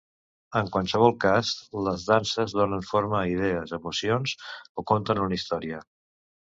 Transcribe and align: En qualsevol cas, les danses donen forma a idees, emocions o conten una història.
En 0.61 0.69
qualsevol 0.75 1.13
cas, 1.25 1.51
les 1.89 2.07
danses 2.09 2.57
donen 2.61 2.87
forma 2.95 3.21
a 3.23 3.29
idees, 3.35 3.77
emocions 3.81 4.37
o 4.85 4.89
conten 4.95 5.27
una 5.31 5.41
història. 5.43 5.89